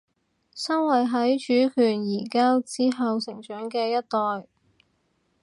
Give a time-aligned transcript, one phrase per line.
[0.55, 1.37] 身為喺
[1.69, 4.47] 主權移交之後成長嘅一代